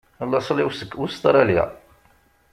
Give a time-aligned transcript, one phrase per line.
[0.31, 1.65] Laṣel-iw seg Ustṛalya.